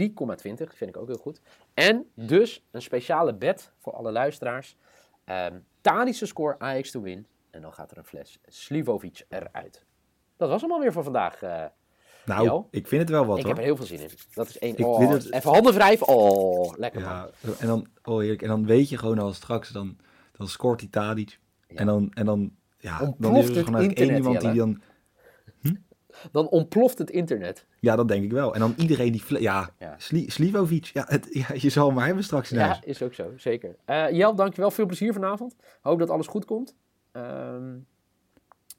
vind 0.76 0.82
ik 0.90 0.98
ook 0.98 1.08
heel 1.08 1.18
goed. 1.18 1.42
En 1.74 2.06
dus 2.16 2.66
een 2.72 2.82
speciale 2.82 3.34
bet 3.36 3.72
voor 3.80 3.94
alle 3.94 4.12
luisteraars. 4.12 4.76
Tadic 5.82 6.14
te 6.16 6.26
score, 6.26 6.60
Ajax 6.60 6.92
to 6.92 7.02
win. 7.02 7.28
En 7.50 7.62
dan 7.62 7.74
gaat 7.74 7.92
er 7.92 7.98
een 7.98 8.06
fles 8.06 8.40
Slivovic 8.48 9.26
eruit. 9.30 9.86
Dat 10.38 10.50
was 10.50 10.62
hem 10.62 10.72
alweer 10.72 10.92
voor 10.94 11.04
vandaag. 11.04 11.42
eh. 11.42 11.66
Nou, 12.26 12.64
ik 12.72 12.88
vind 12.88 13.02
het 13.02 13.10
wel 13.10 13.26
wat 13.26 13.38
ik 13.38 13.44
hoor. 13.44 13.52
heb 13.52 13.60
er 13.62 13.68
heel 13.68 13.76
veel 13.76 13.86
zin 13.86 14.00
in. 14.00 14.10
Dat 14.34 14.48
is 14.48 14.58
één. 14.60 14.84
Oh, 14.84 15.10
het- 15.12 15.32
Even 15.32 15.52
handen 15.52 15.74
wrijven. 15.74 16.08
Oh, 16.08 16.74
lekker 16.78 17.02
man. 17.02 17.10
Ja, 17.10 17.30
en 17.60 17.68
dan, 17.68 17.88
oh 18.04 18.20
heerlijk. 18.20 18.42
En 18.42 18.48
dan 18.48 18.66
weet 18.66 18.90
je 18.90 18.98
gewoon 18.98 19.20
al 19.20 19.34
straks, 19.34 19.70
dan, 19.70 19.98
dan 20.32 20.48
scoort 20.48 20.80
die 20.80 20.90
Tadic. 20.90 21.40
Ja. 21.68 21.76
En 21.76 21.86
dan, 21.86 22.12
en 22.14 22.26
dan, 22.26 22.56
ja, 22.84 22.98
dan 23.00 23.08
Ontploft 23.08 23.50
is 23.50 23.58
er 23.58 23.74
het 23.74 23.82
internet, 23.82 24.18
iemand 24.18 24.42
die 24.42 24.54
dan, 24.54 24.82
Dan 26.32 26.48
ontploft 26.48 26.98
het 26.98 27.10
internet. 27.10 27.66
ja, 27.80 27.96
dat 27.96 28.08
denk 28.08 28.24
ik 28.24 28.32
wel. 28.32 28.54
En 28.54 28.60
dan 28.60 28.74
iedereen 28.78 29.12
die, 29.12 29.24
ja, 29.42 29.70
Ja. 29.80 29.96
Sli- 29.98 30.30
Slivovic, 30.30 30.86
ja, 30.86 31.06
het, 31.08 31.28
ja, 31.32 31.46
je 31.56 31.70
zal 31.70 31.86
hem 31.86 31.96
maar 31.96 32.06
hebben 32.06 32.24
straks 32.24 32.52
in 32.52 32.58
huis. 32.58 32.76
Ja, 32.78 32.84
is 32.86 33.02
ook 33.02 33.14
zo, 33.14 33.32
zeker. 33.38 33.76
Eh 33.86 34.10
Jel, 34.12 34.36
dankjewel. 34.36 34.72
Veel 34.72 34.86
plezier 34.86 35.14
vanavond. 35.14 35.56
Hoop 35.82 36.00
dat 36.00 36.10
alles 36.10 36.28
goed 36.28 36.46
komt. 36.46 36.76
Ehm, 37.12 37.78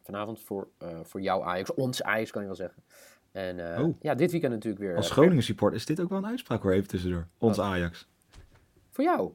vanavond 0.03 0.41
voor, 0.41 0.69
eh, 0.79 0.89
voor 1.03 1.21
jou 1.21 1.45
Ajax, 1.45 1.75
ons 1.75 2.03
Ajax 2.03 2.31
kan 2.31 2.41
je 2.41 2.47
wel 2.47 2.57
zeggen. 2.57 2.83
En 3.33 3.75
eh, 3.75 3.85
Oh. 3.85 3.95
ja, 4.01 4.15
dit 4.15 4.31
weekend 4.31 4.53
natuurlijk 4.53 4.83
weer. 4.85 4.97
Als 4.97 5.11
Groningen 5.11 5.43
support 5.43 5.75
is 5.75 5.87
dit 5.87 6.01
ook 6.01 6.09
wel 6.09 6.19
een 6.19 6.27
uitspraak 6.27 6.63
hoor, 6.63 6.73
even 6.73 6.89
tussendoor. 6.89 7.27
Ons 7.39 7.59
Oh. 7.59 7.65
Ajax. 7.65 8.09
Voor 8.91 9.05
jou. 9.05 9.33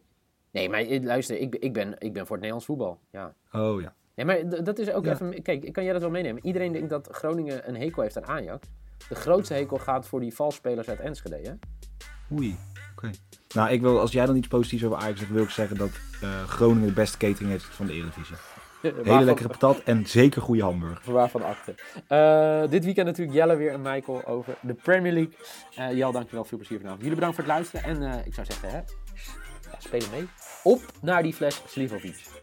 Nee, 0.51 0.69
maar 0.69 0.85
luister, 1.01 1.37
ik, 1.37 1.49
ben- 1.51 1.61
ik, 1.61 1.73
ben, 1.73 1.95
ik 1.97 2.13
ben 2.13 2.21
voor 2.27 2.35
het 2.35 2.45
Nederlands 2.45 2.65
voetbal. 2.65 2.99
Ja. 3.11 3.35
Oh 3.51 3.81
ja. 3.81 3.95
Nee, 4.25 4.43
maar 4.43 4.63
dat 4.63 4.79
is 4.79 4.91
ook 4.91 5.05
Ja. 5.05 5.11
even... 5.11 5.41
Kijk, 5.41 5.73
kan 5.73 5.83
jij 5.83 5.93
dat 5.93 6.01
wel 6.01 6.11
meenemen? 6.11 6.45
Iedereen 6.45 6.71
denkt 6.71 6.89
dat 6.89 7.07
Groningen 7.11 7.69
een 7.69 7.75
hekel 7.75 8.01
heeft 8.01 8.17
aan 8.17 8.25
Ajax. 8.25 8.67
De 9.09 9.15
grootste 9.15 9.53
hekel 9.53 9.77
gaat 9.77 10.07
voor 10.07 10.19
die 10.19 10.33
valsspelers 10.35 10.89
uit 10.89 10.99
Enschede, 10.99 11.39
hè? 11.43 11.51
Oei. 12.35 12.57
Oké. 12.95 13.09
Nou, 13.53 13.69
ik 13.69 13.81
wil, 13.81 13.99
als 13.99 14.11
jij 14.11 14.25
dan 14.25 14.35
iets 14.35 14.47
positiefs 14.47 14.83
over 14.83 14.97
Ajax 14.97 15.19
zegt, 15.19 15.31
wil 15.31 15.43
ik 15.43 15.49
zeggen 15.49 15.77
dat 15.77 15.89
eh, 16.21 16.43
Groningen 16.43 16.87
de 16.87 16.93
beste 16.93 17.17
catering 17.17 17.51
heeft 17.51 17.65
van 17.65 17.85
de 17.85 17.93
Eredivisie. 17.93 18.35
Hele 19.03 19.23
lekkere 19.23 19.49
patat 19.49 19.81
en 19.83 20.05
zeker 20.05 20.41
goede 20.41 20.63
hamburger. 20.63 21.11
Waarvan 21.13 21.43
akte. 21.43 21.75
Eh, 22.07 22.69
dit 22.69 22.85
weekend 22.85 23.07
natuurlijk 23.07 23.37
Jelle 23.37 23.55
weer 23.55 23.71
en 23.71 23.81
Michael 23.81 24.25
over 24.25 24.57
de 24.61 24.73
Premier 24.73 25.11
League. 25.13 25.95
Jel, 25.95 26.11
dankjewel. 26.11 26.45
Veel 26.45 26.57
plezier 26.57 26.77
vanavond. 26.77 27.01
Jullie 27.01 27.15
bedankt 27.15 27.35
voor 27.35 27.45
het 27.45 27.53
luisteren. 27.53 27.83
En 27.83 28.25
ik 28.25 28.33
zou 28.33 28.45
zeggen, 28.45 28.69
hè, 28.69 28.75
ja, 28.75 28.83
spelen 29.77 30.09
mee. 30.11 30.27
Op 30.63 30.81
naar 31.01 31.23
die 31.23 31.33
fles 31.33 31.63
Slivovic. 31.67 32.38